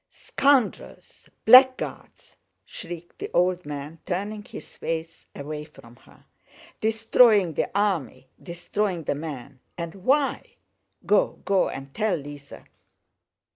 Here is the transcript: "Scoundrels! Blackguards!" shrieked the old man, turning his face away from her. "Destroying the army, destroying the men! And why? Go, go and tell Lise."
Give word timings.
"Scoundrels! 0.09 1.29
Blackguards!" 1.45 2.35
shrieked 2.65 3.19
the 3.19 3.29
old 3.35 3.67
man, 3.67 3.99
turning 4.07 4.43
his 4.43 4.75
face 4.75 5.27
away 5.35 5.63
from 5.63 5.95
her. 5.95 6.25
"Destroying 6.79 7.53
the 7.53 7.69
army, 7.77 8.27
destroying 8.41 9.03
the 9.03 9.13
men! 9.13 9.59
And 9.77 9.93
why? 9.93 10.55
Go, 11.05 11.41
go 11.45 11.69
and 11.69 11.93
tell 11.93 12.17
Lise." 12.17 12.51